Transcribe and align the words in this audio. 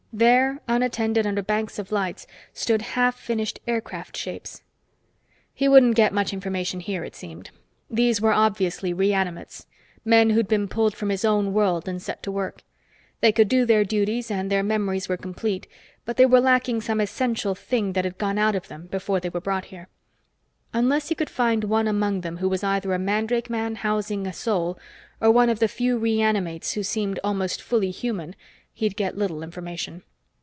There, 0.13 0.59
unattended 0.67 1.25
under 1.25 1.41
banks 1.41 1.79
of 1.79 1.89
lights, 1.89 2.27
stood 2.53 2.81
half 2.81 3.17
finished 3.17 3.61
aircraft 3.65 4.17
shapes. 4.17 4.61
He 5.53 5.69
wouldn't 5.69 5.95
get 5.95 6.11
much 6.13 6.33
information 6.33 6.81
here, 6.81 7.05
it 7.05 7.15
seemed. 7.15 7.49
These 7.89 8.19
were 8.19 8.33
obviously 8.33 8.91
reanimates, 8.91 9.67
men 10.03 10.31
who'd 10.31 10.49
been 10.49 10.67
pulled 10.67 10.95
from 10.97 11.09
his 11.11 11.23
own 11.23 11.53
world 11.53 11.87
and 11.87 12.01
set 12.01 12.21
to 12.23 12.31
work. 12.31 12.63
They 13.21 13.31
could 13.31 13.47
do 13.47 13.65
their 13.65 13.85
duties 13.85 14.29
and 14.29 14.51
their 14.51 14.63
memories 14.63 15.07
were 15.07 15.15
complete, 15.15 15.65
but 16.03 16.17
they 16.17 16.25
were 16.25 16.41
lacking 16.41 16.81
some 16.81 16.99
essential 16.99 17.55
thing 17.55 17.93
that 17.93 18.03
had 18.03 18.17
gone 18.17 18.37
out 18.37 18.53
of 18.53 18.67
them 18.67 18.87
before 18.87 19.21
they 19.21 19.29
were 19.29 19.39
brought 19.41 19.65
here. 19.71 19.87
Unless 20.73 21.07
he 21.07 21.15
could 21.15 21.29
find 21.29 21.63
one 21.63 21.87
among 21.87 22.19
them 22.19 22.37
who 22.37 22.49
was 22.49 22.65
either 22.65 22.93
a 22.93 22.99
mandrake 22.99 23.49
man 23.49 23.75
housing 23.75 24.27
a 24.27 24.33
soul 24.33 24.77
or 25.21 25.31
one 25.31 25.47
of 25.49 25.59
the 25.59 25.69
few 25.69 25.97
reanimates 25.97 26.73
who 26.73 26.83
seemed 26.83 27.17
almost 27.23 27.61
fully 27.61 27.91
human, 27.91 28.35
he'd 28.73 28.95
get 28.95 29.17
little 29.17 29.43
information. 29.43 30.01